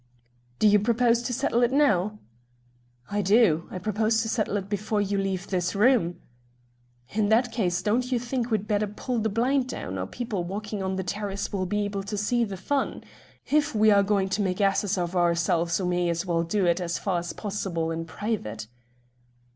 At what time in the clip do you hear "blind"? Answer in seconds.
9.29-9.69